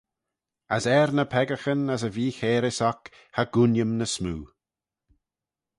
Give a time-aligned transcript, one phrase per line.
[0.75, 3.01] As er ny peccaghyn as y vee-chairys oc
[3.33, 4.41] cha gooin-ym ny smoo.